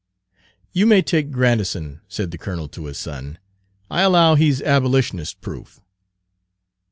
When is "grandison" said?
1.29-2.01